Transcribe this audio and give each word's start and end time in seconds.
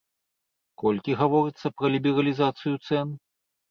Колькі 0.85 1.17
гаворыцца 1.21 1.67
пра 1.77 1.87
лібералізацыю 1.99 2.75
цэн? 2.87 3.19